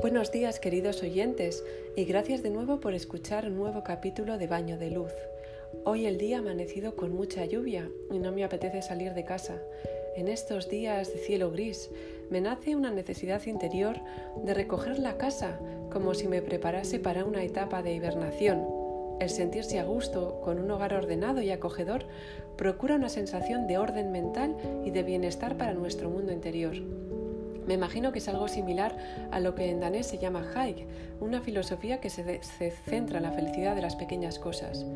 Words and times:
Buenos 0.00 0.32
días 0.32 0.60
queridos 0.60 1.02
oyentes 1.02 1.62
y 1.94 2.04
gracias 2.04 2.42
de 2.42 2.48
nuevo 2.48 2.80
por 2.80 2.94
escuchar 2.94 3.44
un 3.44 3.56
nuevo 3.56 3.84
capítulo 3.84 4.38
de 4.38 4.46
Baño 4.46 4.78
de 4.78 4.90
Luz. 4.90 5.12
Hoy 5.84 6.06
el 6.06 6.16
día 6.16 6.38
amanecido 6.38 6.96
con 6.96 7.12
mucha 7.12 7.44
lluvia 7.44 7.90
y 8.10 8.18
no 8.18 8.32
me 8.32 8.42
apetece 8.42 8.80
salir 8.80 9.12
de 9.12 9.26
casa. 9.26 9.60
En 10.16 10.28
estos 10.28 10.70
días 10.70 11.12
de 11.12 11.18
cielo 11.18 11.50
gris 11.50 11.90
me 12.30 12.40
nace 12.40 12.76
una 12.76 12.90
necesidad 12.90 13.44
interior 13.44 13.96
de 14.42 14.54
recoger 14.54 14.98
la 14.98 15.18
casa 15.18 15.60
como 15.92 16.14
si 16.14 16.28
me 16.28 16.40
preparase 16.40 16.98
para 16.98 17.26
una 17.26 17.42
etapa 17.42 17.82
de 17.82 17.92
hibernación. 17.92 18.66
El 19.20 19.28
sentirse 19.28 19.78
a 19.78 19.84
gusto 19.84 20.40
con 20.40 20.58
un 20.58 20.70
hogar 20.70 20.94
ordenado 20.94 21.42
y 21.42 21.50
acogedor 21.50 22.06
procura 22.56 22.94
una 22.94 23.10
sensación 23.10 23.66
de 23.66 23.76
orden 23.76 24.12
mental 24.12 24.56
y 24.82 24.92
de 24.92 25.02
bienestar 25.02 25.58
para 25.58 25.74
nuestro 25.74 26.08
mundo 26.08 26.32
interior. 26.32 26.76
Me 27.66 27.74
imagino 27.74 28.12
que 28.12 28.18
es 28.18 28.28
algo 28.28 28.48
similar 28.48 28.96
a 29.30 29.40
lo 29.40 29.54
que 29.54 29.70
en 29.70 29.80
danés 29.80 30.06
se 30.06 30.18
llama 30.18 30.44
Haig, 30.54 30.86
una 31.20 31.40
filosofía 31.40 32.00
que 32.00 32.10
se, 32.10 32.40
centra 32.84 33.18
en 33.18 33.24
la 33.24 33.32
felicidad 33.32 33.74
de 33.74 33.82
las 33.82 33.96
pequeñas 33.96 34.38
cosas. 34.38 34.86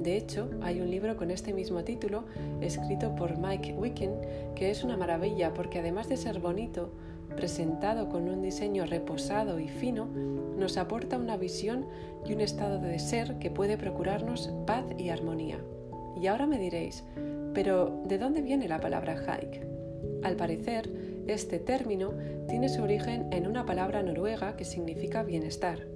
De 0.00 0.16
hecho, 0.16 0.48
hay 0.62 0.80
un 0.80 0.90
libro 0.90 1.16
con 1.16 1.30
este 1.30 1.52
mismo 1.52 1.82
título, 1.84 2.24
escrito 2.60 3.14
por 3.14 3.38
Mike 3.38 3.74
Wicken, 3.74 4.14
que 4.54 4.70
es 4.70 4.84
una 4.84 4.96
maravilla 4.96 5.52
porque 5.52 5.80
además 5.80 6.08
de 6.08 6.16
ser 6.16 6.38
bonito, 6.40 6.92
presentado 7.34 8.08
con 8.08 8.28
un 8.28 8.42
diseño 8.42 8.86
reposado 8.86 9.58
y 9.58 9.68
fino, 9.68 10.06
nos 10.06 10.76
aporta 10.76 11.18
una 11.18 11.36
visión 11.36 11.86
y 12.24 12.32
un 12.32 12.40
estado 12.40 12.78
de 12.78 12.98
ser 12.98 13.38
que 13.38 13.50
puede 13.50 13.76
procurarnos 13.76 14.50
paz 14.66 14.84
y 14.96 15.08
armonía. 15.08 15.58
Y 16.20 16.28
ahora 16.28 16.46
me 16.46 16.58
diréis, 16.58 17.04
pero 17.52 18.02
¿de 18.04 18.18
dónde 18.18 18.42
viene 18.42 18.68
la 18.68 18.80
palabra 18.80 19.16
Haig? 19.26 19.66
Al 20.22 20.36
parecer, 20.36 20.88
este 21.26 21.58
término 21.58 22.12
tiene 22.48 22.68
su 22.68 22.82
origen 22.82 23.32
en 23.32 23.46
una 23.46 23.66
palabra 23.66 24.02
noruega 24.02 24.56
que 24.56 24.64
significa 24.64 25.22
bienestar. 25.22 25.86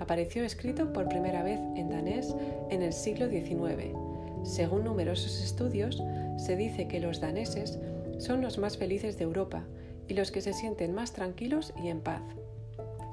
Apareció 0.00 0.44
escrito 0.44 0.92
por 0.92 1.08
primera 1.08 1.42
vez 1.42 1.60
en 1.76 1.90
danés 1.90 2.34
en 2.70 2.82
el 2.82 2.92
siglo 2.92 3.28
XIX. 3.28 3.94
Según 4.42 4.84
numerosos 4.84 5.42
estudios, 5.42 6.02
se 6.38 6.56
dice 6.56 6.88
que 6.88 7.00
los 7.00 7.20
daneses 7.20 7.78
son 8.18 8.40
los 8.40 8.58
más 8.58 8.78
felices 8.78 9.18
de 9.18 9.24
Europa 9.24 9.64
y 10.08 10.14
los 10.14 10.30
que 10.30 10.40
se 10.40 10.52
sienten 10.52 10.94
más 10.94 11.12
tranquilos 11.12 11.72
y 11.82 11.88
en 11.88 12.00
paz. 12.00 12.22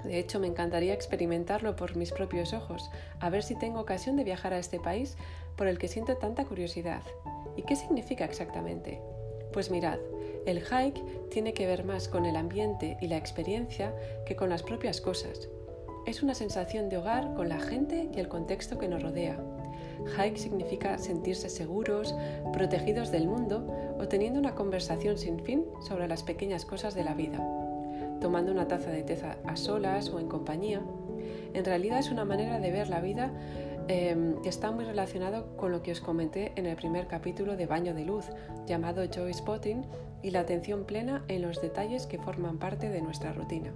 De 0.03 0.19
hecho, 0.19 0.39
me 0.39 0.47
encantaría 0.47 0.93
experimentarlo 0.93 1.75
por 1.75 1.95
mis 1.95 2.11
propios 2.11 2.53
ojos, 2.53 2.89
a 3.19 3.30
ver 3.30 3.43
si 3.43 3.55
tengo 3.55 3.81
ocasión 3.81 4.15
de 4.15 4.23
viajar 4.23 4.53
a 4.53 4.59
este 4.59 4.80
país 4.80 5.17
por 5.57 5.67
el 5.67 5.77
que 5.77 5.89
siento 5.89 6.15
tanta 6.17 6.45
curiosidad. 6.45 7.02
¿Y 7.57 7.63
qué 7.63 7.75
significa 7.75 8.23
exactamente? 8.23 9.02
Pues 9.52 9.69
mirad, 9.69 9.99
el 10.47 10.61
hike 10.61 11.03
tiene 11.29 11.53
que 11.53 11.67
ver 11.67 11.83
más 11.83 12.07
con 12.07 12.25
el 12.25 12.37
ambiente 12.37 12.97
y 13.01 13.07
la 13.07 13.17
experiencia 13.17 13.93
que 14.25 14.37
con 14.37 14.49
las 14.49 14.63
propias 14.63 15.01
cosas. 15.01 15.49
Es 16.05 16.23
una 16.23 16.35
sensación 16.35 16.87
de 16.87 16.97
hogar 16.97 17.33
con 17.33 17.49
la 17.49 17.59
gente 17.59 18.09
y 18.15 18.19
el 18.19 18.29
contexto 18.29 18.77
que 18.77 18.87
nos 18.87 19.03
rodea. 19.03 19.37
Hike 20.15 20.37
significa 20.37 20.97
sentirse 20.99 21.49
seguros, 21.49 22.15
protegidos 22.53 23.11
del 23.11 23.27
mundo 23.27 23.67
o 23.99 24.07
teniendo 24.07 24.39
una 24.39 24.55
conversación 24.55 25.17
sin 25.17 25.43
fin 25.43 25.65
sobre 25.85 26.07
las 26.07 26.23
pequeñas 26.23 26.63
cosas 26.65 26.95
de 26.95 27.03
la 27.03 27.13
vida. 27.13 27.45
Tomando 28.21 28.51
una 28.53 28.69
taza 28.69 28.89
de 28.89 29.03
té 29.03 29.19
a 29.43 29.55
solas 29.57 30.09
o 30.09 30.19
en 30.19 30.29
compañía, 30.29 30.81
en 31.53 31.65
realidad 31.65 31.99
es 31.99 32.09
una 32.09 32.23
manera 32.23 32.59
de 32.59 32.71
ver 32.71 32.87
la 32.87 33.01
vida 33.01 33.31
que 33.88 34.49
está 34.49 34.71
muy 34.71 34.85
relacionado 34.85 35.55
con 35.55 35.71
lo 35.71 35.81
que 35.81 35.91
os 35.91 36.02
comenté 36.02 36.52
en 36.55 36.66
el 36.66 36.75
primer 36.75 37.07
capítulo 37.07 37.55
de 37.55 37.66
Baño 37.66 37.93
de 37.93 38.05
Luz, 38.05 38.25
llamado 38.66 39.03
Joy 39.05 39.33
Spotting, 39.33 39.85
y 40.21 40.31
la 40.31 40.41
atención 40.41 40.85
plena 40.85 41.23
en 41.27 41.41
los 41.41 41.61
detalles 41.61 42.05
que 42.05 42.17
forman 42.17 42.58
parte 42.58 42.89
de 42.89 43.02
nuestra 43.02 43.33
rutina. 43.33 43.71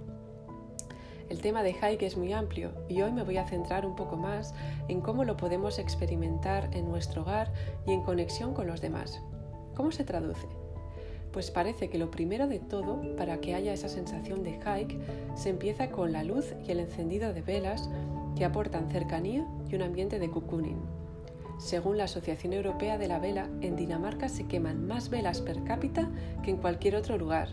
El 1.28 1.40
tema 1.40 1.62
de 1.62 1.72
hike 1.72 2.02
es 2.02 2.16
muy 2.16 2.32
amplio 2.32 2.72
y 2.88 3.00
hoy 3.00 3.10
me 3.10 3.22
voy 3.22 3.38
a 3.38 3.46
centrar 3.46 3.86
un 3.86 3.96
poco 3.96 4.16
más 4.16 4.54
en 4.88 5.00
cómo 5.00 5.24
lo 5.24 5.38
podemos 5.38 5.78
experimentar 5.78 6.68
en 6.74 6.90
nuestro 6.90 7.22
hogar 7.22 7.50
y 7.86 7.92
en 7.92 8.02
conexión 8.02 8.52
con 8.52 8.66
los 8.66 8.82
demás. 8.82 9.22
¿Cómo 9.74 9.92
se 9.92 10.04
traduce? 10.04 10.46
Pues 11.32 11.50
parece 11.50 11.88
que 11.88 11.96
lo 11.96 12.10
primero 12.10 12.48
de 12.48 12.58
todo, 12.58 13.16
para 13.16 13.40
que 13.40 13.54
haya 13.54 13.72
esa 13.72 13.88
sensación 13.88 14.42
de 14.42 14.58
hike, 14.60 15.00
se 15.34 15.48
empieza 15.48 15.90
con 15.90 16.12
la 16.12 16.22
luz 16.22 16.52
y 16.66 16.70
el 16.70 16.80
encendido 16.80 17.32
de 17.32 17.40
velas 17.40 17.88
que 18.36 18.44
aportan 18.44 18.90
cercanía 18.90 19.46
y 19.68 19.74
un 19.74 19.82
ambiente 19.82 20.18
de 20.18 20.30
cocooning. 20.30 20.80
Según 21.58 21.96
la 21.96 22.04
Asociación 22.04 22.52
Europea 22.52 22.98
de 22.98 23.08
la 23.08 23.18
Vela, 23.18 23.48
en 23.60 23.76
Dinamarca 23.76 24.28
se 24.28 24.46
queman 24.46 24.86
más 24.86 25.10
velas 25.10 25.40
per 25.40 25.62
cápita 25.64 26.10
que 26.42 26.50
en 26.50 26.56
cualquier 26.56 26.96
otro 26.96 27.18
lugar. 27.18 27.48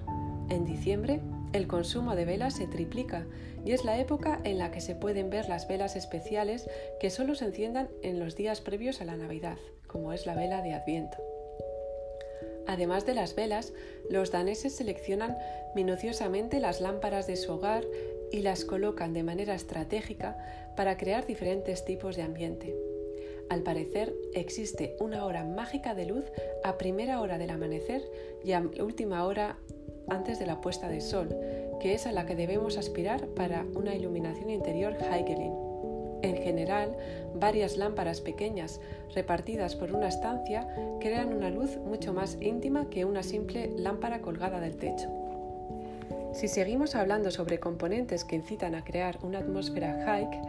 En 0.50 0.66
diciembre, 0.66 1.22
el 1.54 1.68
consumo 1.68 2.16
de 2.16 2.26
velas 2.26 2.56
se 2.56 2.68
triplica 2.68 3.26
y 3.66 3.72
es 3.72 3.84
la 3.84 4.00
época 4.00 4.40
en 4.44 4.58
la 4.58 4.72
que 4.72 4.82
se 4.82 4.96
pueden 4.96 5.30
ver 5.30 5.50
las 5.50 5.68
velas 5.68 5.96
especiales 5.96 6.68
que 7.00 7.10
solo 7.10 7.36
se 7.36 7.46
enciendan 7.46 7.90
en 8.02 8.20
los 8.20 8.36
días 8.36 8.62
previos 8.62 9.02
a 9.02 9.06
la 9.06 9.18
Navidad, 9.18 9.58
como 9.88 10.14
es 10.14 10.26
la 10.26 10.36
vela 10.36 10.62
de 10.62 10.74
Adviento. 10.74 11.18
Además 12.68 13.06
de 13.08 13.16
las 13.16 13.36
velas, 13.36 13.74
los 14.12 14.32
daneses 14.32 14.76
seleccionan 14.76 15.36
minuciosamente 15.76 16.60
las 16.60 16.82
lámparas 16.82 17.26
de 17.26 17.36
su 17.36 17.52
hogar 17.52 17.84
y 18.32 18.42
las 18.42 18.66
colocan 18.66 19.14
de 19.14 19.24
manera 19.24 19.56
estratégica 19.56 20.38
para 20.76 20.98
crear 20.98 21.26
diferentes 21.26 21.86
tipos 21.86 22.16
de 22.16 22.24
ambiente. 22.24 22.76
Al 23.50 23.64
parecer, 23.64 24.14
existe 24.34 24.96
una 25.00 25.26
hora 25.26 25.44
mágica 25.44 25.96
de 25.96 26.06
luz 26.06 26.26
a 26.64 26.78
primera 26.78 27.20
hora 27.20 27.38
del 27.38 27.50
amanecer 27.50 28.04
y 28.44 28.52
a 28.52 28.62
última 28.62 29.26
hora 29.26 29.58
antes 30.08 30.40
de 30.40 30.46
la 30.46 30.62
puesta 30.62 30.88
de 30.88 31.02
sol, 31.02 31.36
que 31.80 31.94
es 31.94 32.06
a 32.06 32.12
la 32.12 32.26
que 32.26 32.36
debemos 32.36 32.78
aspirar 32.78 33.28
para 33.30 33.66
una 33.74 33.96
iluminación 33.96 34.50
interior 34.50 34.96
Heigelin. 35.02 35.54
En 36.22 36.36
general, 36.36 36.96
varias 37.34 37.78
lámparas 37.78 38.22
pequeñas 38.22 38.82
repartidas 39.16 39.76
por 39.76 39.94
una 39.94 40.10
estancia 40.10 40.68
crean 41.00 41.34
una 41.34 41.50
luz 41.50 41.78
mucho 41.78 42.14
más 42.14 42.38
íntima 42.42 42.90
que 42.90 43.06
una 43.06 43.24
simple 43.24 43.72
lámpara 43.78 44.22
colgada 44.22 44.60
del 44.60 44.76
techo. 44.76 45.19
Si 46.32 46.48
seguimos 46.48 46.96
hablando 46.96 47.32
sobre 47.32 47.60
componentes 47.60 48.24
que 48.24 48.36
incitan 48.36 48.76
a 48.76 48.84
crear 48.84 49.20
una 49.24 49.40
atmósfera 49.40 50.06
hike, 50.06 50.40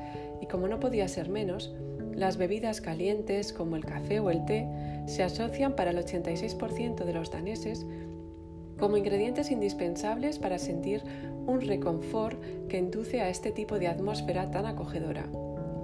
y 0.41 0.47
como 0.47 0.69
no 0.69 0.79
podía 0.79 1.09
ser 1.09 1.29
menos, 1.29 1.75
las 2.15 2.37
bebidas 2.37 2.81
calientes 2.81 3.53
como 3.53 3.77
el 3.77 3.85
café 3.85 4.21
o 4.21 4.31
el 4.31 4.45
té 4.45 4.69
se 5.07 5.23
asocian 5.23 5.75
para 5.75 5.91
el 5.91 5.99
86% 5.99 7.05
de 7.05 7.13
los 7.13 7.31
daneses 7.31 7.87
como 8.79 8.97
ingredientes 8.97 9.51
indispensables 9.51 10.39
para 10.39 10.59
sentir 10.59 11.03
un 11.47 11.61
reconfort 11.61 12.41
que 12.69 12.79
induce 12.79 13.21
a 13.21 13.29
este 13.29 13.51
tipo 13.51 13.79
de 13.79 13.89
atmósfera 13.89 14.51
tan 14.51 14.67
acogedora. 14.67 15.27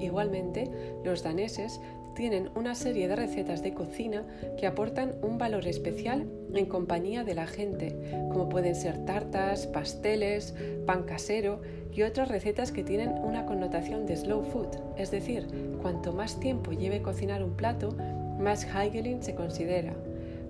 Igualmente, 0.00 0.70
los 1.04 1.22
daneses 1.22 1.80
tienen 2.16 2.50
una 2.56 2.74
serie 2.74 3.06
de 3.06 3.14
recetas 3.14 3.62
de 3.62 3.74
cocina 3.74 4.24
que 4.58 4.66
aportan 4.66 5.14
un 5.22 5.38
valor 5.38 5.68
especial 5.68 6.26
en 6.52 6.66
compañía 6.66 7.22
de 7.22 7.34
la 7.34 7.46
gente, 7.46 7.94
como 8.32 8.48
pueden 8.48 8.74
ser 8.74 9.04
tartas, 9.04 9.68
pasteles, 9.68 10.54
pan 10.86 11.04
casero 11.04 11.60
y 11.92 12.02
otras 12.02 12.28
recetas 12.28 12.72
que 12.72 12.82
tienen 12.82 13.10
una 13.10 13.46
connotación 13.46 14.06
de 14.06 14.16
slow 14.16 14.42
food, 14.44 14.68
es 14.96 15.10
decir, 15.10 15.46
cuanto 15.80 16.12
más 16.12 16.40
tiempo 16.40 16.72
lleve 16.72 17.02
cocinar 17.02 17.44
un 17.44 17.54
plato, 17.54 17.94
más 18.40 18.64
Heigelin 18.64 19.22
se 19.22 19.34
considera. 19.34 19.94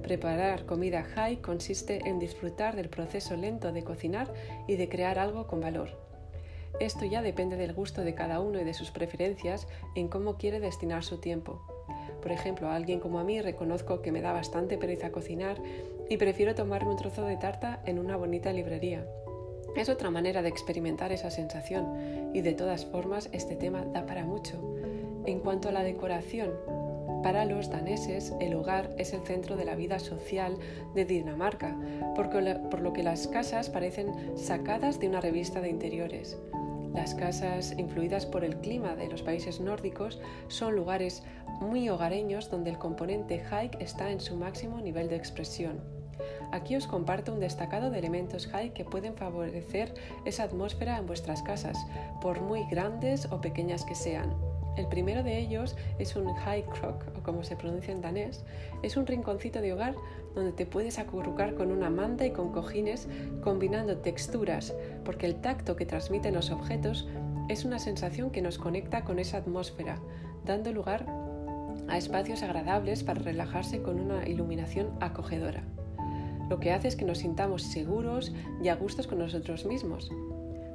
Preparar 0.02 0.66
comida 0.66 1.02
high 1.02 1.38
consiste 1.38 1.98
en 2.08 2.20
disfrutar 2.20 2.76
del 2.76 2.88
proceso 2.88 3.36
lento 3.36 3.72
de 3.72 3.82
cocinar 3.82 4.32
y 4.68 4.76
de 4.76 4.88
crear 4.88 5.18
algo 5.18 5.48
con 5.48 5.60
valor. 5.60 6.05
Esto 6.78 7.06
ya 7.06 7.22
depende 7.22 7.56
del 7.56 7.72
gusto 7.72 8.02
de 8.02 8.14
cada 8.14 8.40
uno 8.40 8.60
y 8.60 8.64
de 8.64 8.74
sus 8.74 8.90
preferencias 8.90 9.66
en 9.94 10.08
cómo 10.08 10.36
quiere 10.36 10.60
destinar 10.60 11.04
su 11.04 11.18
tiempo. 11.18 11.62
Por 12.20 12.32
ejemplo, 12.32 12.68
a 12.68 12.74
alguien 12.74 13.00
como 13.00 13.18
a 13.18 13.24
mí 13.24 13.40
reconozco 13.40 14.02
que 14.02 14.12
me 14.12 14.20
da 14.20 14.32
bastante 14.32 14.76
pereza 14.76 15.10
cocinar 15.10 15.56
y 16.10 16.18
prefiero 16.18 16.54
tomarme 16.54 16.90
un 16.90 16.96
trozo 16.96 17.24
de 17.24 17.38
tarta 17.38 17.80
en 17.86 17.98
una 17.98 18.16
bonita 18.16 18.52
librería. 18.52 19.06
Es 19.74 19.88
otra 19.88 20.10
manera 20.10 20.42
de 20.42 20.48
experimentar 20.48 21.12
esa 21.12 21.30
sensación 21.30 22.30
y 22.34 22.42
de 22.42 22.52
todas 22.52 22.84
formas 22.84 23.30
este 23.32 23.56
tema 23.56 23.84
da 23.84 24.04
para 24.04 24.24
mucho. 24.24 24.60
En 25.24 25.40
cuanto 25.40 25.70
a 25.70 25.72
la 25.72 25.82
decoración, 25.82 26.52
para 27.22 27.44
los 27.44 27.70
daneses, 27.70 28.34
el 28.40 28.54
hogar 28.54 28.94
es 28.98 29.12
el 29.12 29.22
centro 29.22 29.56
de 29.56 29.64
la 29.64 29.74
vida 29.74 29.98
social 29.98 30.58
de 30.94 31.04
Dinamarca, 31.04 31.76
por 32.14 32.80
lo 32.80 32.92
que 32.92 33.02
las 33.02 33.26
casas 33.26 33.68
parecen 33.70 34.36
sacadas 34.36 35.00
de 35.00 35.08
una 35.08 35.20
revista 35.20 35.60
de 35.60 35.70
interiores. 35.70 36.38
Las 36.96 37.14
casas, 37.14 37.74
influidas 37.76 38.24
por 38.24 38.42
el 38.42 38.56
clima 38.56 38.96
de 38.96 39.08
los 39.08 39.22
países 39.22 39.60
nórdicos, 39.60 40.18
son 40.48 40.74
lugares 40.74 41.22
muy 41.60 41.90
hogareños 41.90 42.50
donde 42.50 42.70
el 42.70 42.78
componente 42.78 43.44
hike 43.44 43.76
está 43.80 44.10
en 44.10 44.18
su 44.18 44.34
máximo 44.34 44.80
nivel 44.80 45.10
de 45.10 45.16
expresión. 45.16 45.78
Aquí 46.52 46.74
os 46.74 46.86
comparto 46.86 47.34
un 47.34 47.40
destacado 47.40 47.90
de 47.90 47.98
elementos 47.98 48.46
hike 48.46 48.72
que 48.72 48.86
pueden 48.86 49.14
favorecer 49.14 49.92
esa 50.24 50.44
atmósfera 50.44 50.96
en 50.96 51.06
vuestras 51.06 51.42
casas, 51.42 51.76
por 52.22 52.40
muy 52.40 52.64
grandes 52.70 53.26
o 53.30 53.42
pequeñas 53.42 53.84
que 53.84 53.94
sean. 53.94 54.34
El 54.76 54.86
primero 54.88 55.22
de 55.22 55.38
ellos 55.38 55.74
es 55.98 56.16
un 56.16 56.34
high 56.34 56.64
crock, 56.64 57.02
o 57.16 57.22
como 57.22 57.42
se 57.42 57.56
pronuncia 57.56 57.92
en 57.92 58.02
danés. 58.02 58.44
Es 58.82 58.96
un 58.96 59.06
rinconcito 59.06 59.60
de 59.60 59.72
hogar 59.72 59.94
donde 60.34 60.52
te 60.52 60.66
puedes 60.66 60.98
acurrucar 60.98 61.54
con 61.54 61.72
una 61.72 61.88
manta 61.88 62.26
y 62.26 62.30
con 62.30 62.52
cojines 62.52 63.08
combinando 63.42 63.98
texturas, 63.98 64.74
porque 65.04 65.26
el 65.26 65.36
tacto 65.36 65.76
que 65.76 65.86
transmiten 65.86 66.34
los 66.34 66.50
objetos 66.50 67.08
es 67.48 67.64
una 67.64 67.78
sensación 67.78 68.30
que 68.30 68.42
nos 68.42 68.58
conecta 68.58 69.04
con 69.04 69.18
esa 69.18 69.38
atmósfera, 69.38 69.98
dando 70.44 70.72
lugar 70.72 71.06
a 71.88 71.96
espacios 71.96 72.42
agradables 72.42 73.02
para 73.02 73.22
relajarse 73.22 73.80
con 73.80 73.98
una 73.98 74.28
iluminación 74.28 74.90
acogedora. 75.00 75.62
Lo 76.48 76.60
que 76.60 76.72
hace 76.72 76.88
es 76.88 76.96
que 76.96 77.04
nos 77.04 77.18
sintamos 77.18 77.62
seguros 77.62 78.32
y 78.62 78.68
a 78.68 78.76
gustos 78.76 79.06
con 79.06 79.18
nosotros 79.18 79.64
mismos. 79.64 80.10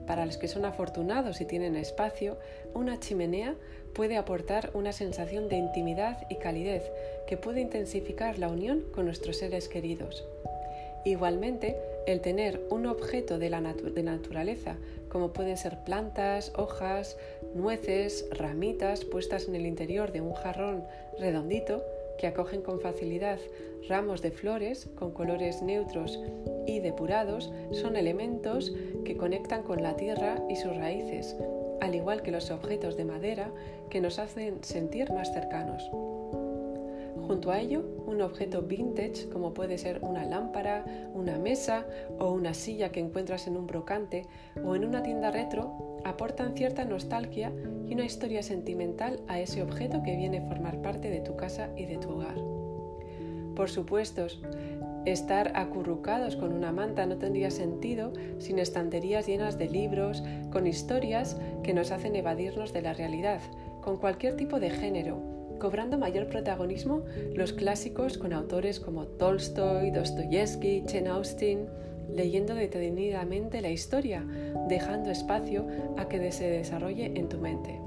Para 0.07 0.25
los 0.25 0.38
que 0.38 0.48
son 0.48 0.65
afortunados 0.65 1.42
y 1.42 1.45
tienen 1.45 1.75
espacio, 1.75 2.38
una 2.74 3.00
chimenea 3.00 3.56
puede 3.94 4.18
aportar 4.18 4.71
una 4.74 4.94
sensación 4.94 5.50
de 5.50 5.57
intimidad 5.57 6.25
y 6.30 6.36
calidez 6.36 6.83
que 7.27 7.38
puede 7.38 7.62
intensificar 7.62 8.39
la 8.39 8.50
unión 8.50 8.83
con 8.94 9.06
nuestros 9.06 9.38
seres 9.38 9.68
queridos. 9.68 10.25
Igualmente, 11.03 11.77
el 12.06 12.21
tener 12.21 12.62
un 12.69 12.86
objeto 12.86 13.39
de 13.39 13.50
la 13.50 13.62
naturaleza, 13.62 14.77
como 15.09 15.33
pueden 15.33 15.57
ser 15.57 15.80
plantas, 15.83 16.51
hojas, 16.56 17.18
nueces, 17.56 18.27
ramitas 18.31 19.03
puestas 19.06 19.48
en 19.48 19.56
el 19.56 19.65
interior 19.65 20.12
de 20.12 20.21
un 20.21 20.33
jarrón 20.33 20.83
redondito, 21.19 21.83
que 22.21 22.27
acogen 22.27 22.62
con 22.62 22.79
facilidad 22.79 23.39
ramos 23.89 24.21
de 24.21 24.29
flores 24.29 24.88
con 24.95 25.12
colores 25.12 25.63
neutros 25.63 26.19
y 26.68 26.79
depurados 26.79 27.51
son 27.71 27.95
elementos 27.95 28.71
que 29.03 29.18
conectan 29.18 29.63
con 29.63 29.81
la 29.81 29.95
tierra 29.95 30.39
y 30.47 30.56
sus 30.56 30.75
raíces, 30.77 31.35
al 31.81 31.95
igual 31.95 32.21
que 32.21 32.29
los 32.29 32.51
objetos 32.51 32.95
de 32.95 33.06
madera 33.06 33.51
que 33.89 34.01
nos 34.01 34.19
hacen 34.19 34.63
sentir 34.63 35.12
más 35.12 35.33
cercanos. 35.33 35.89
Junto 37.31 37.50
a 37.50 37.62
ello, 37.62 37.86
un 38.07 38.22
objeto 38.22 38.62
vintage 38.62 39.30
como 39.30 39.54
puede 39.54 39.78
ser 39.78 40.00
una 40.04 40.25
lámpara, 40.25 40.83
una 41.13 41.38
mesa 41.38 41.86
o 42.19 42.33
una 42.33 42.54
silla 42.54 42.92
que 42.92 43.00
encuentras 43.00 43.48
en 43.48 43.56
un 43.56 43.68
brocante 43.68 44.28
o 44.66 44.75
en 44.75 44.83
una 44.83 45.01
tienda 45.01 45.31
retro 45.31 46.01
aportan 46.04 46.57
cierta 46.57 46.83
nostalgia 46.83 47.54
y 47.88 47.94
una 47.94 48.04
historia 48.04 48.44
sentimental 48.44 49.22
a 49.30 49.39
ese 49.39 49.63
objeto 49.63 50.04
que 50.04 50.18
viene 50.18 50.39
a 50.39 50.48
formar 50.50 50.81
parte 50.81 51.10
de 51.10 51.22
tu 51.22 51.38
casa 51.38 51.69
y 51.78 51.86
de 51.86 52.00
tu 52.00 52.10
hogar. 52.10 52.36
Por 53.56 53.69
supuesto, 53.69 54.27
estar 55.06 55.54
acurrucados 55.56 56.36
con 56.36 56.51
una 56.51 56.74
manta 56.74 57.06
no 57.06 57.16
tendría 57.16 57.50
sentido 57.50 58.12
sin 58.39 58.60
estanterías 58.60 59.25
llenas 59.25 59.57
de 59.57 59.69
libros, 59.69 60.22
con 60.51 60.68
historias 60.68 61.39
que 61.63 61.74
nos 61.74 61.92
hacen 61.92 62.13
evadirnos 62.18 62.74
de 62.74 62.81
la 62.81 62.92
realidad, 62.92 63.39
con 63.80 63.95
cualquier 63.95 64.36
tipo 64.36 64.60
de 64.60 64.69
género, 64.69 65.31
cobrando 65.62 66.00
mayor 66.00 66.25
protagonismo 66.25 67.04
los 67.36 67.54
clásicos 67.54 68.18
con 68.18 68.34
autores 68.34 68.80
como 68.80 69.06
Tolstoy, 69.06 69.92
Dostoyevsky, 69.92 70.84
Chen 70.88 71.08
Austen, 71.08 71.68
leyendo 72.12 72.56
detenidamente 72.56 73.62
la 73.62 73.69
historia, 73.69 74.25
dejando 74.68 75.12
espacio 75.12 75.68
a 75.98 76.10
que 76.10 76.31
se 76.31 76.50
desarrolle 76.50 77.12
en 77.16 77.30
tu 77.30 77.38
mente. 77.38 77.80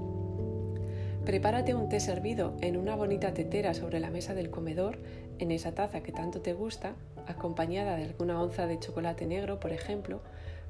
Prepárate 1.25 1.75
un 1.75 1.89
té 1.89 1.99
servido 1.99 2.57
en 2.61 2.77
una 2.77 2.95
bonita 2.95 3.35
tetera 3.35 3.75
sobre 3.75 3.99
la 3.99 4.11
mesa 4.11 4.35
del 4.35 4.51
comedor, 4.51 4.99
en 5.41 5.51
esa 5.51 5.75
taza 5.75 6.01
que 6.01 6.13
tanto 6.13 6.41
te 6.41 6.53
gusta, 6.53 6.95
acompañada 7.27 7.97
de 7.97 8.05
alguna 8.05 8.41
onza 8.41 8.69
de 8.69 8.79
chocolate 8.79 9.27
negro, 9.27 9.59
por 9.59 9.73
ejemplo, 9.73 10.21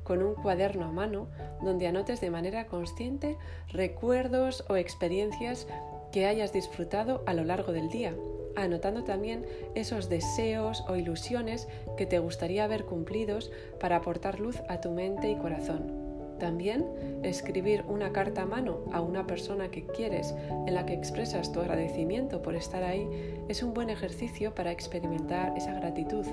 con 0.05 0.23
un 0.23 0.35
cuaderno 0.35 0.87
a 0.87 0.93
mano 0.93 1.29
donde 1.62 1.87
anotes 1.87 2.21
de 2.21 2.31
manera 2.31 2.67
consciente 2.67 3.37
recuerdos 3.73 4.65
o 4.69 4.77
experiencias 4.77 5.67
que 6.14 6.26
hayas 6.26 6.52
disfrutado 6.52 7.25
a 7.26 7.34
lo 7.34 7.43
largo 7.43 7.72
del 7.72 7.90
día 7.90 8.14
anotando 8.55 9.02
también 9.02 9.44
esos 9.75 10.08
deseos 10.08 10.84
o 10.87 10.94
ilusiones 10.94 11.66
que 11.96 12.06
te 12.06 12.20
gustaría 12.20 12.69
ver 12.69 12.84
cumplidos 12.84 13.50
para 13.81 13.96
aportar 13.96 14.38
luz 14.38 14.62
a 14.69 14.81
tu 14.81 14.93
mente 14.93 15.28
y 15.28 15.34
corazón. 15.34 16.38
También 16.38 16.87
escribir 17.25 17.82
una 17.88 18.12
carta 18.12 18.43
a 18.43 18.46
mano 18.46 18.84
a 18.93 19.00
una 19.00 19.26
persona 19.26 19.72
que 19.72 19.87
quieres 19.87 20.32
en 20.69 20.75
la 20.75 20.87
que 20.87 20.94
expresas 20.94 21.50
tu 21.50 21.58
agradecimiento 21.58 22.43
por 22.43 22.55
estar 22.55 22.84
ahí 22.84 23.08
es 23.49 23.64
un 23.64 23.75
buen 23.75 23.90
ejercicio 23.90 24.55
para 24.55 24.70
experimentar 24.70 25.52
esa 25.56 25.75
gratitud. 25.75 26.25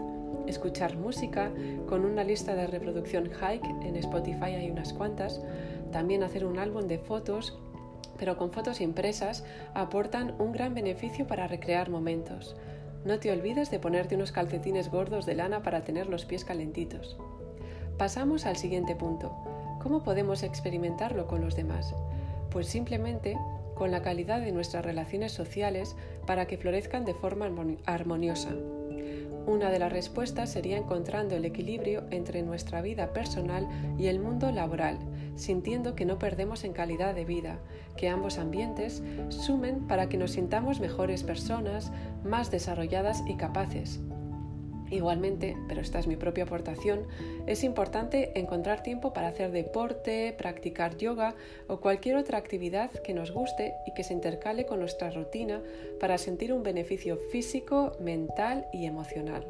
Escuchar 0.45 0.95
música 0.95 1.51
con 1.89 2.05
una 2.05 2.23
lista 2.23 2.53
de 2.53 2.67
reproducción 2.67 3.31
Hike, 3.31 3.65
en 3.83 3.95
Spotify 3.95 4.53
hay 4.59 4.69
unas 4.69 4.93
cuantas. 4.93 5.41
También 5.91 6.21
hacer 6.21 6.45
un 6.45 6.59
álbum 6.59 6.87
de 6.87 6.99
fotos 6.99 7.57
pero 8.17 8.37
con 8.37 8.51
fotos 8.51 8.81
impresas 8.81 9.43
aportan 9.73 10.33
un 10.39 10.51
gran 10.51 10.73
beneficio 10.73 11.27
para 11.27 11.47
recrear 11.47 11.89
momentos. 11.89 12.55
No 13.03 13.19
te 13.19 13.31
olvides 13.31 13.71
de 13.71 13.79
ponerte 13.79 14.15
unos 14.15 14.31
calcetines 14.31 14.91
gordos 14.91 15.25
de 15.25 15.35
lana 15.35 15.63
para 15.63 15.83
tener 15.83 16.07
los 16.07 16.25
pies 16.25 16.45
calentitos. 16.45 17.17
Pasamos 17.97 18.45
al 18.45 18.57
siguiente 18.57 18.95
punto. 18.95 19.35
¿Cómo 19.81 20.03
podemos 20.03 20.43
experimentarlo 20.43 21.27
con 21.27 21.41
los 21.41 21.55
demás? 21.55 21.95
Pues 22.51 22.67
simplemente 22.67 23.37
con 23.75 23.89
la 23.89 24.03
calidad 24.03 24.41
de 24.41 24.51
nuestras 24.51 24.85
relaciones 24.85 25.31
sociales 25.31 25.95
para 26.27 26.45
que 26.45 26.57
florezcan 26.57 27.05
de 27.05 27.15
forma 27.15 27.49
armoniosa. 27.85 28.49
Una 29.45 29.71
de 29.71 29.79
las 29.79 29.91
respuestas 29.91 30.51
sería 30.51 30.77
encontrando 30.77 31.35
el 31.35 31.45
equilibrio 31.45 32.03
entre 32.11 32.43
nuestra 32.43 32.81
vida 32.81 33.11
personal 33.11 33.67
y 33.97 34.07
el 34.07 34.19
mundo 34.19 34.51
laboral, 34.51 34.99
sintiendo 35.35 35.95
que 35.95 36.05
no 36.05 36.19
perdemos 36.19 36.63
en 36.63 36.73
calidad 36.73 37.15
de 37.15 37.25
vida, 37.25 37.59
que 37.97 38.09
ambos 38.09 38.37
ambientes 38.37 39.01
sumen 39.29 39.87
para 39.87 40.09
que 40.09 40.17
nos 40.17 40.31
sintamos 40.31 40.79
mejores 40.79 41.23
personas, 41.23 41.91
más 42.23 42.51
desarrolladas 42.51 43.23
y 43.27 43.35
capaces. 43.35 43.99
Igualmente, 44.91 45.55
pero 45.69 45.79
esta 45.79 45.99
es 45.99 46.07
mi 46.07 46.17
propia 46.17 46.43
aportación, 46.43 47.07
es 47.47 47.63
importante 47.63 48.37
encontrar 48.37 48.83
tiempo 48.83 49.13
para 49.13 49.29
hacer 49.29 49.51
deporte, 49.51 50.35
practicar 50.37 50.97
yoga 50.97 51.33
o 51.67 51.79
cualquier 51.79 52.17
otra 52.17 52.37
actividad 52.37 52.91
que 52.91 53.13
nos 53.13 53.31
guste 53.31 53.73
y 53.87 53.93
que 53.93 54.03
se 54.03 54.13
intercale 54.13 54.65
con 54.65 54.79
nuestra 54.79 55.09
rutina 55.09 55.61
para 56.01 56.17
sentir 56.17 56.51
un 56.51 56.61
beneficio 56.61 57.17
físico, 57.31 57.93
mental 58.01 58.67
y 58.73 58.85
emocional. 58.85 59.47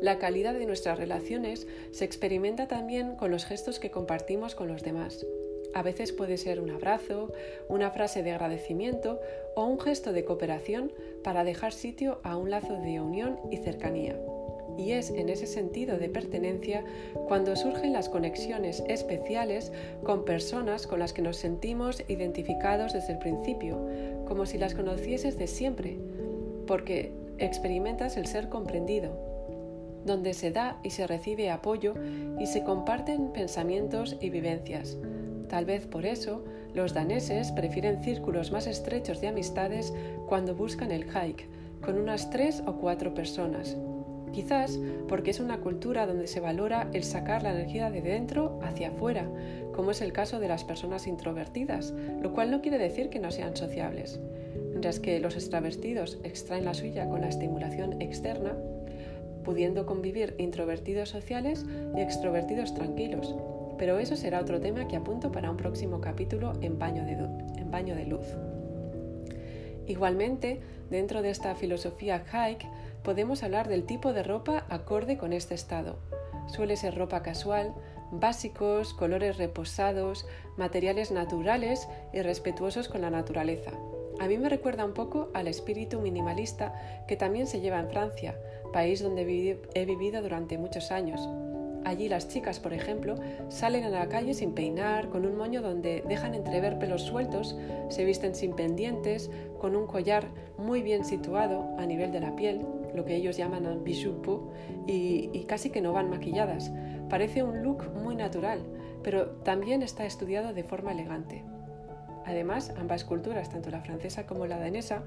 La 0.00 0.18
calidad 0.18 0.54
de 0.54 0.66
nuestras 0.66 0.96
relaciones 0.96 1.66
se 1.90 2.04
experimenta 2.04 2.68
también 2.68 3.16
con 3.16 3.32
los 3.32 3.46
gestos 3.46 3.80
que 3.80 3.90
compartimos 3.90 4.54
con 4.54 4.68
los 4.68 4.84
demás. 4.84 5.26
A 5.74 5.82
veces 5.82 6.12
puede 6.12 6.38
ser 6.38 6.60
un 6.60 6.70
abrazo, 6.70 7.32
una 7.68 7.90
frase 7.90 8.22
de 8.22 8.30
agradecimiento 8.30 9.20
o 9.56 9.64
un 9.64 9.80
gesto 9.80 10.12
de 10.12 10.24
cooperación 10.24 10.92
para 11.24 11.42
dejar 11.42 11.72
sitio 11.72 12.20
a 12.22 12.36
un 12.36 12.50
lazo 12.50 12.74
de 12.74 13.00
unión 13.00 13.40
y 13.50 13.56
cercanía 13.56 14.16
y 14.78 14.92
es 14.92 15.10
en 15.10 15.28
ese 15.28 15.46
sentido 15.46 15.98
de 15.98 16.08
pertenencia 16.08 16.84
cuando 17.28 17.56
surgen 17.56 17.92
las 17.92 18.08
conexiones 18.08 18.82
especiales 18.88 19.72
con 20.02 20.24
personas 20.24 20.86
con 20.86 20.98
las 20.98 21.12
que 21.12 21.22
nos 21.22 21.36
sentimos 21.36 22.02
identificados 22.08 22.92
desde 22.92 23.14
el 23.14 23.18
principio, 23.18 23.78
como 24.26 24.46
si 24.46 24.58
las 24.58 24.74
conocieses 24.74 25.38
de 25.38 25.46
siempre, 25.46 25.96
porque 26.66 27.12
experimentas 27.38 28.16
el 28.16 28.26
ser 28.26 28.48
comprendido, 28.48 29.18
donde 30.04 30.34
se 30.34 30.50
da 30.50 30.78
y 30.82 30.90
se 30.90 31.06
recibe 31.06 31.50
apoyo 31.50 31.94
y 32.38 32.46
se 32.46 32.62
comparten 32.62 33.32
pensamientos 33.32 34.16
y 34.20 34.30
vivencias. 34.30 34.96
Tal 35.48 35.64
vez 35.64 35.86
por 35.86 36.06
eso 36.06 36.44
los 36.74 36.92
daneses 36.92 37.52
prefieren 37.52 38.02
círculos 38.02 38.52
más 38.52 38.66
estrechos 38.66 39.20
de 39.20 39.28
amistades 39.28 39.92
cuando 40.26 40.54
buscan 40.54 40.92
el 40.92 41.04
hike, 41.04 41.48
con 41.80 41.98
unas 41.98 42.30
tres 42.30 42.62
o 42.66 42.74
cuatro 42.74 43.14
personas, 43.14 43.76
Quizás 44.32 44.78
porque 45.08 45.30
es 45.30 45.40
una 45.40 45.58
cultura 45.58 46.06
donde 46.06 46.26
se 46.26 46.40
valora 46.40 46.88
el 46.92 47.04
sacar 47.04 47.42
la 47.42 47.52
energía 47.52 47.90
de 47.90 48.02
dentro 48.02 48.58
hacia 48.62 48.88
afuera, 48.88 49.26
como 49.74 49.90
es 49.90 50.00
el 50.00 50.12
caso 50.12 50.40
de 50.40 50.48
las 50.48 50.64
personas 50.64 51.06
introvertidas, 51.06 51.94
lo 52.20 52.32
cual 52.32 52.50
no 52.50 52.60
quiere 52.60 52.78
decir 52.78 53.08
que 53.08 53.18
no 53.18 53.30
sean 53.30 53.56
sociables. 53.56 54.20
Mientras 54.70 55.00
que 55.00 55.20
los 55.20 55.36
extravertidos 55.36 56.18
extraen 56.22 56.64
la 56.64 56.74
suya 56.74 57.08
con 57.08 57.22
la 57.22 57.28
estimulación 57.28 58.00
externa, 58.02 58.54
pudiendo 59.46 59.86
convivir 59.86 60.34
introvertidos 60.38 61.08
sociales 61.08 61.64
y 61.96 62.00
extrovertidos 62.00 62.74
tranquilos. 62.74 63.34
Pero 63.78 63.98
eso 63.98 64.16
será 64.16 64.40
otro 64.40 64.60
tema 64.60 64.88
que 64.88 64.96
apunto 64.96 65.30
para 65.30 65.50
un 65.50 65.56
próximo 65.56 66.00
capítulo 66.00 66.54
en 66.62 66.78
Baño 66.78 67.04
de, 67.04 68.06
Luz. 68.06 68.26
Igualmente, 69.86 70.60
dentro 70.90 71.22
de 71.22 71.30
esta 71.30 71.54
filosofía 71.54 72.24
hike, 72.24 72.66
podemos 73.06 73.44
hablar 73.44 73.68
del 73.68 73.84
tipo 73.84 74.12
de 74.12 74.24
ropa 74.24 74.66
acorde 74.68 75.16
con 75.16 75.32
este 75.32 75.54
estado. 75.54 76.00
Suele 76.48 76.76
ser 76.76 76.96
ropa 76.96 77.22
casual, 77.22 77.72
básicos, 78.10 78.94
colores 78.94 79.38
reposados, 79.38 80.26
materiales 80.56 81.12
naturales 81.12 81.86
y 82.12 82.20
respetuosos 82.22 82.88
con 82.88 83.02
la 83.02 83.10
naturaleza. 83.10 83.70
A 84.18 84.26
mí 84.26 84.38
me 84.38 84.48
recuerda 84.48 84.84
un 84.84 84.92
poco 84.92 85.30
al 85.34 85.46
espíritu 85.46 86.00
minimalista 86.00 86.74
que 87.06 87.16
también 87.16 87.46
se 87.46 87.60
lleva 87.60 87.78
en 87.78 87.90
Francia, 87.90 88.40
país 88.72 89.00
donde 89.00 89.60
he 89.74 89.84
vivido 89.84 90.20
durante 90.20 90.58
muchos 90.58 90.90
años. 90.90 91.20
Allí 91.84 92.08
las 92.08 92.26
chicas, 92.26 92.58
por 92.58 92.72
ejemplo, 92.72 93.14
salen 93.48 93.84
a 93.84 93.90
la 93.90 94.08
calle 94.08 94.34
sin 94.34 94.52
peinar, 94.52 95.10
con 95.10 95.24
un 95.24 95.36
moño 95.36 95.62
donde 95.62 96.02
dejan 96.08 96.34
entrever 96.34 96.80
pelos 96.80 97.02
sueltos, 97.02 97.56
se 97.88 98.04
visten 98.04 98.34
sin 98.34 98.54
pendientes, 98.54 99.30
con 99.60 99.76
un 99.76 99.86
collar 99.86 100.26
muy 100.58 100.82
bien 100.82 101.04
situado 101.04 101.64
a 101.78 101.86
nivel 101.86 102.10
de 102.10 102.18
la 102.18 102.34
piel, 102.34 102.66
lo 102.96 103.04
que 103.04 103.14
ellos 103.14 103.36
llaman 103.36 103.84
bijou 103.84 104.50
y 104.86 105.44
casi 105.44 105.70
que 105.70 105.80
no 105.80 105.92
van 105.92 106.10
maquilladas. 106.10 106.72
Parece 107.08 107.42
un 107.42 107.62
look 107.62 107.84
muy 108.02 108.16
natural, 108.16 108.60
pero 109.02 109.26
también 109.44 109.82
está 109.82 110.04
estudiado 110.04 110.52
de 110.52 110.64
forma 110.64 110.92
elegante. 110.92 111.44
Además, 112.24 112.74
ambas 112.76 113.04
culturas, 113.04 113.50
tanto 113.50 113.70
la 113.70 113.80
francesa 113.80 114.26
como 114.26 114.46
la 114.46 114.58
danesa, 114.58 115.04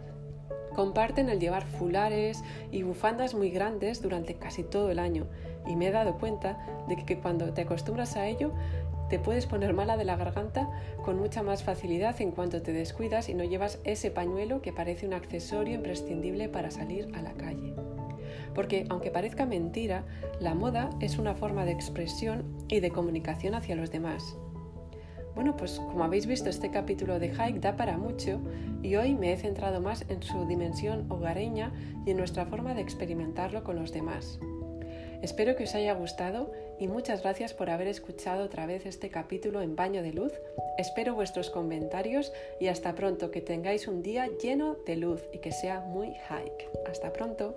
comparten 0.73 1.27
el 1.27 1.39
llevar 1.39 1.65
fulares 1.65 2.43
y 2.71 2.83
bufandas 2.83 3.33
muy 3.33 3.49
grandes 3.49 4.01
durante 4.01 4.35
casi 4.35 4.63
todo 4.63 4.91
el 4.91 4.99
año 4.99 5.27
y 5.67 5.75
me 5.75 5.87
he 5.87 5.91
dado 5.91 6.17
cuenta 6.17 6.57
de 6.87 6.95
que 6.95 7.19
cuando 7.19 7.53
te 7.53 7.61
acostumbras 7.61 8.15
a 8.15 8.27
ello 8.27 8.53
te 9.09 9.19
puedes 9.19 9.47
poner 9.47 9.73
mala 9.73 9.97
de 9.97 10.05
la 10.05 10.15
garganta 10.15 10.69
con 11.03 11.17
mucha 11.17 11.41
más 11.41 11.63
facilidad 11.63 12.19
en 12.21 12.31
cuanto 12.31 12.61
te 12.61 12.73
descuidas 12.73 13.27
y 13.27 13.33
no 13.33 13.43
llevas 13.43 13.79
ese 13.83 14.11
pañuelo 14.11 14.61
que 14.61 14.71
parece 14.71 15.07
un 15.07 15.13
accesorio 15.13 15.75
imprescindible 15.75 16.47
para 16.47 16.71
salir 16.71 17.09
a 17.15 17.21
la 17.21 17.33
calle. 17.33 17.73
Porque 18.53 18.85
aunque 18.89 19.11
parezca 19.11 19.45
mentira, 19.45 20.05
la 20.39 20.53
moda 20.53 20.91
es 20.99 21.17
una 21.17 21.33
forma 21.33 21.65
de 21.65 21.71
expresión 21.71 22.45
y 22.67 22.79
de 22.79 22.91
comunicación 22.91 23.55
hacia 23.55 23.75
los 23.75 23.91
demás. 23.91 24.37
Bueno, 25.33 25.55
pues 25.55 25.79
como 25.79 26.03
habéis 26.03 26.25
visto, 26.27 26.49
este 26.49 26.69
capítulo 26.69 27.19
de 27.19 27.29
Hike 27.29 27.61
da 27.61 27.77
para 27.77 27.97
mucho 27.97 28.39
y 28.83 28.95
hoy 28.95 29.15
me 29.15 29.31
he 29.31 29.37
centrado 29.37 29.81
más 29.81 30.05
en 30.09 30.21
su 30.21 30.45
dimensión 30.45 31.11
hogareña 31.11 31.71
y 32.05 32.11
en 32.11 32.17
nuestra 32.17 32.45
forma 32.45 32.73
de 32.73 32.81
experimentarlo 32.81 33.63
con 33.63 33.77
los 33.77 33.93
demás. 33.93 34.39
Espero 35.21 35.55
que 35.55 35.63
os 35.63 35.75
haya 35.75 35.93
gustado 35.93 36.51
y 36.79 36.87
muchas 36.87 37.23
gracias 37.23 37.53
por 37.53 37.69
haber 37.69 37.87
escuchado 37.87 38.45
otra 38.45 38.65
vez 38.65 38.85
este 38.85 39.09
capítulo 39.09 39.61
en 39.61 39.75
Baño 39.75 40.01
de 40.01 40.13
Luz. 40.13 40.33
Espero 40.77 41.13
vuestros 41.13 41.49
comentarios 41.49 42.31
y 42.59 42.67
hasta 42.67 42.95
pronto, 42.95 43.29
que 43.29 43.41
tengáis 43.41 43.87
un 43.87 44.01
día 44.01 44.29
lleno 44.41 44.75
de 44.85 44.95
luz 44.95 45.21
y 45.33 45.39
que 45.39 45.51
sea 45.51 45.81
muy 45.81 46.13
hike. 46.29 46.69
Hasta 46.87 47.11
pronto. 47.11 47.53